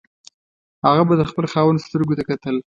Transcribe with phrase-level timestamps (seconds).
[0.85, 2.55] هغه به د خپل خاوند سترګو ته کتل.